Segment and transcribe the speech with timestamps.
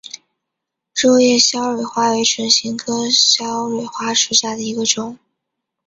[0.95, 5.19] 肉叶鞘蕊花为唇形科鞘蕊花属下的一个种。